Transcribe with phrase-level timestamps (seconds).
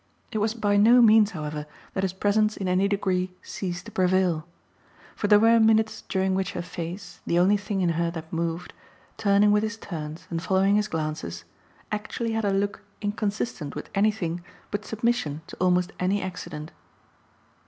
[0.31, 4.47] It was by no means, however, that his presence in any degree ceased to prevail;
[5.15, 8.73] for there were minutes during which her face, the only thing in her that moved,
[9.17, 11.43] turning with his turns and following his glances,
[11.91, 14.41] actually had a look inconsistent with anything
[14.71, 16.71] but submission to almost any accident.